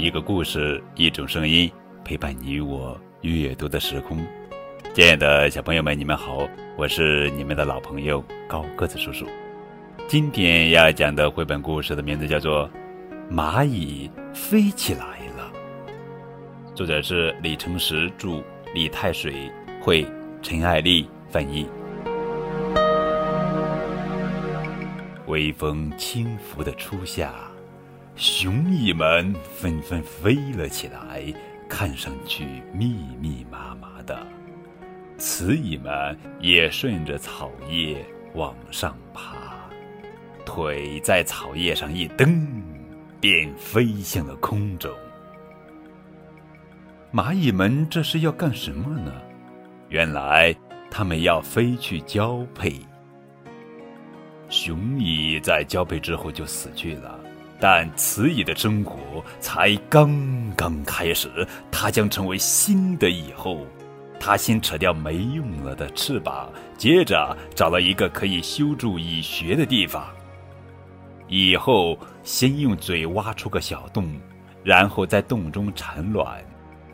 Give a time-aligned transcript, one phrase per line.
[0.00, 1.70] 一个故事，一种声音，
[2.02, 4.16] 陪伴你我阅读的时空。
[4.94, 9.26] 亲爱的小朋友们，你们好，我是你们的老朋友高个子叔叔。
[10.08, 12.66] 今天要讲的绘本故事的名字叫做
[13.30, 15.52] 《蚂蚁飞起来了》，
[16.74, 18.42] 作者是李承实著，
[18.72, 20.06] 李太水绘，
[20.40, 21.68] 陈爱丽翻译。
[25.26, 27.34] 微风轻拂的初夏，
[28.20, 31.24] 雄蚁们纷纷飞了起来，
[31.70, 34.26] 看上去密密麻麻的。
[35.16, 39.70] 雌蚁们也顺着草叶往上爬，
[40.44, 42.46] 腿在草叶上一蹬，
[43.22, 44.92] 便飞向了空中。
[47.10, 49.14] 蚂蚁们这是要干什么呢？
[49.88, 50.54] 原来，
[50.90, 52.74] 它们要飞去交配。
[54.50, 57.18] 雄蚁在交配之后就死去了，
[57.60, 58.98] 但雌蚁的生活
[59.38, 60.10] 才刚
[60.56, 61.46] 刚开始。
[61.70, 63.66] 它将成为新的蚁后。
[64.18, 70.06] 它先扯掉没用了的翅膀，接着找了一个可以修筑蚁穴的地方。
[71.28, 74.12] 蚁后先用嘴挖出个小洞，
[74.62, 76.44] 然后在洞中产卵。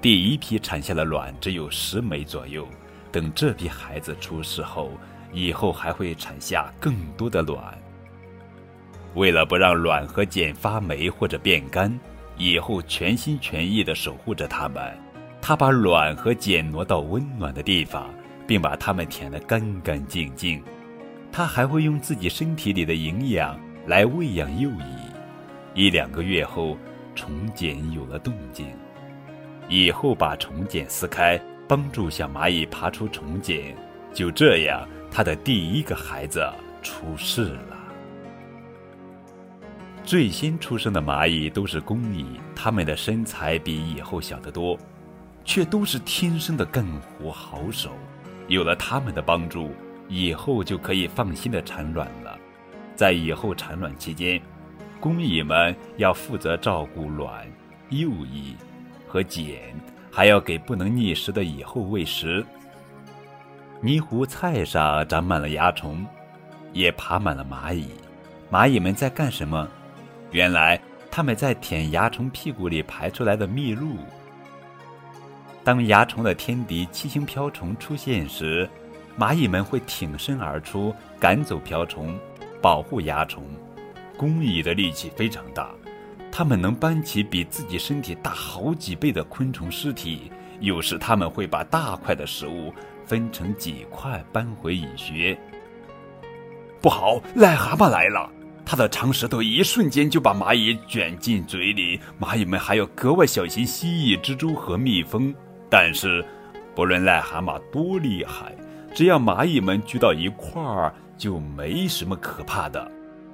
[0.00, 2.64] 第一批产下的卵只有十枚左右。
[3.10, 4.90] 等这批孩子出世后，
[5.32, 7.76] 以后还会产下更多的卵。
[9.16, 11.90] 为了不让卵和茧发霉或者变干，
[12.36, 14.80] 以后全心全意地守护着它们。
[15.40, 18.12] 他把卵和茧挪到温暖的地方，
[18.46, 20.62] 并把它们舔得干干净净。
[21.32, 24.84] 他还会用自己身体里的营养来喂养幼蚁。
[25.72, 26.76] 一两个月后，
[27.14, 28.66] 虫茧有了动静，
[29.68, 33.74] 以后把虫茧撕开，帮助小蚂蚁爬出虫茧。
[34.12, 36.46] 就这样，他的第一个孩子
[36.82, 37.75] 出世了。
[40.06, 44.78] 最先出生的蚂蚁都是公蚁，它们的身材比蚁后小得多，
[45.44, 46.86] 却都是天生的干
[47.18, 47.90] 活好手。
[48.46, 49.72] 有了它们的帮助，
[50.08, 52.38] 以后就可以放心的产卵了。
[52.94, 54.40] 在以后产卵期间，
[55.00, 57.44] 公蚁们要负责照顾卵、
[57.88, 58.54] 幼蚁
[59.08, 59.74] 和茧，
[60.08, 62.46] 还要给不能觅食的蚁后喂食。
[63.80, 66.06] 泥糊菜上长满了蚜虫，
[66.72, 67.88] 也爬满了蚂蚁。
[68.52, 69.68] 蚂蚁们在干什么？
[70.30, 73.96] 原来，它们在舔蚜虫屁股里排出来的蜜露。
[75.64, 78.68] 当蚜虫的天敌七星瓢虫出现时，
[79.18, 82.18] 蚂蚁们会挺身而出，赶走瓢虫，
[82.60, 83.44] 保护蚜虫。
[84.16, 85.70] 工蚁的力气非常大，
[86.30, 90.30] 它们能搬起比自己身体大好几倍的昆虫尸体。
[90.60, 92.72] 有时，它们会把大块的食物。
[93.06, 95.38] 分成几块搬回蚁穴。
[96.82, 98.28] 不好，癞蛤蟆来了！
[98.68, 102.00] 它的长舌头一瞬间就把蚂蚁卷进嘴里。
[102.20, 105.32] 蚂蚁们还要格外小心蜥蜴、蜘蛛和蜜蜂。
[105.70, 106.24] 但是，
[106.74, 108.52] 不论癞蛤蟆多厉害，
[108.92, 112.90] 只要蚂蚁们聚到一块儿，就没什么可怕的。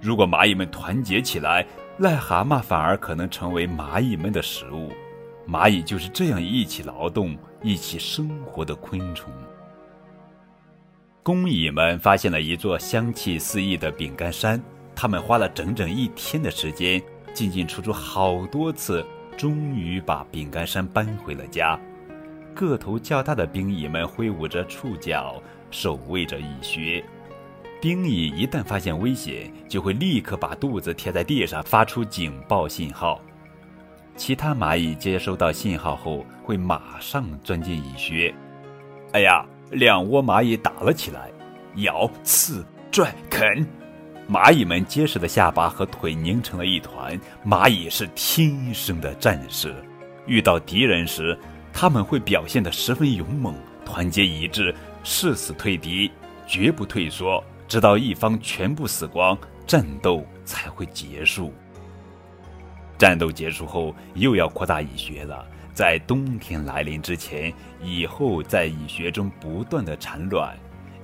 [0.00, 1.66] 如果蚂蚁们团结起来，
[1.98, 4.92] 癞蛤蟆反而可能成为蚂蚁们的食物。
[5.48, 9.32] 蚂蚁就是这样一起劳动、一起生活的昆虫。
[11.22, 14.62] 工蚁们发现了一座香气四溢的饼干山，
[14.96, 17.00] 他们花了整整一天的时间，
[17.34, 21.78] 进进出出好多次，终于把饼干山搬回了家。
[22.54, 25.40] 个头较大的兵蚁们挥舞着触角，
[25.70, 27.04] 守卫着蚁穴。
[27.80, 33.20] 兵蚁一旦发现危险，就会立刻把肚子贴在地上，发出警报信号。
[34.16, 38.34] 其他蚂蚁接收到信号后，会马上钻进蚁穴。
[39.12, 39.46] 哎呀！
[39.72, 41.28] 两窝蚂蚁打了起来，
[41.78, 43.66] 咬、刺、拽、啃，
[44.28, 47.18] 蚂蚁们结实的下巴和腿拧成了一团。
[47.44, 49.74] 蚂蚁是天生的战士，
[50.26, 51.38] 遇到敌人时，
[51.72, 53.54] 他们会表现得十分勇猛，
[53.84, 56.10] 团结一致，誓死退敌，
[56.46, 61.52] 绝不退缩，直到一方全部死光，战斗才会结束。
[62.98, 65.46] 战斗结束后，又要扩大蚁穴了。
[65.72, 67.52] 在冬天来临之前，
[67.82, 70.56] 蚁后在蚁穴中不断的产卵。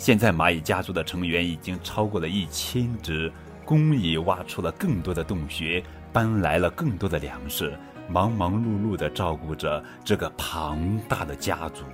[0.03, 3.33] 现在蚂蚁家族的成员已经超过了一千只，
[3.65, 5.81] 工蚁挖出了更多的洞穴，
[6.13, 7.73] 搬来了更多的粮食，
[8.09, 11.85] 忙忙碌碌地照顾着这个庞大的家族。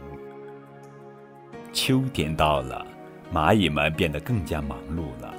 [1.71, 2.83] 秋天到了，
[3.31, 5.35] 蚂蚁们变得更加忙碌了。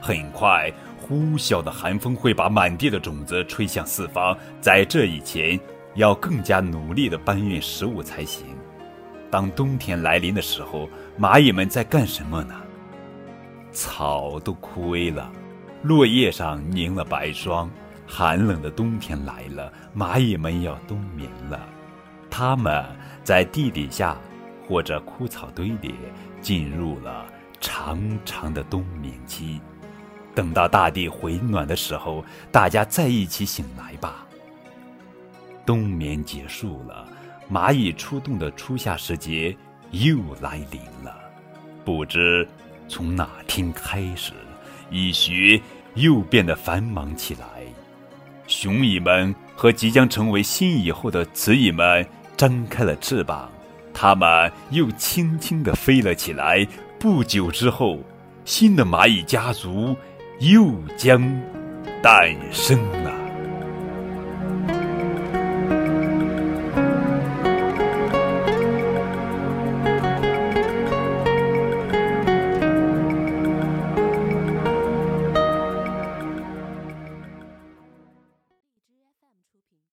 [0.00, 4.34] 很快，呼啸的寒风会把满地的种子吹向四方。
[4.62, 5.60] 在这以前，
[5.94, 8.46] 要更加努力地搬运食物才行。
[9.34, 10.88] 当冬天来临的时候，
[11.18, 12.54] 蚂蚁们在干什么呢？
[13.72, 15.28] 草都枯萎了，
[15.82, 17.68] 落叶上凝了白霜，
[18.06, 21.60] 寒冷的冬天来了，蚂蚁们要冬眠了。
[22.30, 22.84] 它们
[23.24, 24.16] 在地底下
[24.68, 25.96] 或者枯草堆里
[26.40, 27.26] 进入了
[27.60, 29.60] 长长的冬眠期。
[30.32, 34.24] 等到大地回暖的时候，大家再一起醒来吧。
[35.66, 37.08] 冬眠结束了，
[37.50, 39.56] 蚂蚁出动的初夏时节
[39.90, 41.14] 又来临了。
[41.84, 42.46] 不知
[42.88, 44.32] 从哪天开始，
[44.90, 45.60] 蚁穴
[45.94, 47.46] 又变得繁忙起来。
[48.46, 52.06] 雄蚁们和即将成为新蚁后的雌蚁们
[52.36, 53.50] 张开了翅膀，
[53.92, 56.66] 它们又轻轻地飞了起来。
[56.98, 57.98] 不久之后，
[58.44, 59.96] 新的蚂蚁家族
[60.40, 61.20] 又将
[62.02, 63.13] 诞生了。